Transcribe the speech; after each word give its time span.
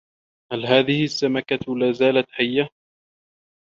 هل 0.51 0.65
هذه 0.65 1.03
السمكة 1.03 1.75
لازالت 1.77 2.25
حيّه؟ 2.31 2.69